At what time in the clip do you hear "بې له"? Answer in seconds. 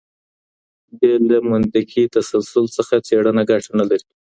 0.97-1.37